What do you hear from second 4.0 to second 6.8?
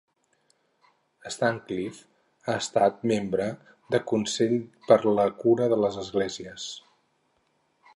Consell per a la Cura de les Esglésies.